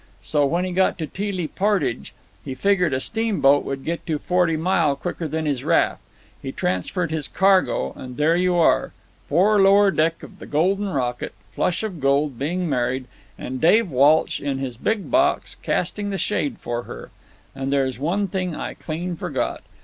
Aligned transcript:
So 0.23 0.47
when 0.47 0.65
he 0.65 0.71
got 0.71 0.97
to 0.97 1.05
Teelee 1.05 1.47
Portage 1.49 2.15
he 2.43 2.55
figured 2.55 2.91
a 2.91 2.99
steamboat 2.99 3.63
would 3.63 3.85
get 3.85 4.03
to 4.07 4.17
Forty 4.17 4.57
Mile 4.57 4.95
quicker 4.95 5.27
than 5.27 5.45
his 5.45 5.63
raft. 5.63 6.01
He 6.41 6.51
transferred 6.51 7.11
his 7.11 7.27
cargo, 7.27 7.93
and 7.95 8.17
there 8.17 8.35
you 8.35 8.55
are, 8.55 8.93
fore 9.29 9.61
lower 9.61 9.91
deck 9.91 10.23
of 10.23 10.39
the 10.39 10.47
Golden 10.47 10.89
Rocket, 10.89 11.35
Flush 11.51 11.83
of 11.83 11.99
Gold 11.99 12.39
being 12.39 12.67
married, 12.67 13.05
and 13.37 13.61
Dave 13.61 13.91
Walsh 13.91 14.39
in 14.39 14.57
his 14.57 14.75
big 14.75 15.11
box 15.11 15.53
casting 15.61 16.09
the 16.09 16.17
shade 16.17 16.57
for 16.57 16.81
her. 16.85 17.11
And 17.53 17.71
there's 17.71 17.99
one 17.99 18.27
thing 18.27 18.55
I 18.55 18.73
clean 18.73 19.15
forgot. 19.15 19.61